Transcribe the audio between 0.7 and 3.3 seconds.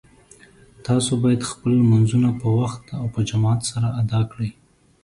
تاسو باید خپل لمونځونه په وخت او په